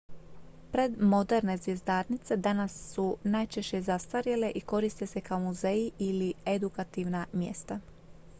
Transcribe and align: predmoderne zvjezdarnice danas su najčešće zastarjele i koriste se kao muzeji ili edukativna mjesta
predmoderne 0.71 1.57
zvjezdarnice 1.57 2.35
danas 2.37 2.91
su 2.93 3.17
najčešće 3.23 3.81
zastarjele 3.81 4.51
i 4.55 4.61
koriste 4.61 5.07
se 5.07 5.21
kao 5.21 5.39
muzeji 5.39 5.91
ili 5.99 6.33
edukativna 6.45 7.25
mjesta 7.33 7.79